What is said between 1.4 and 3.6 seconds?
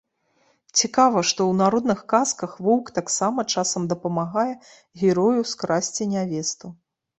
ў народных казках воўк таксама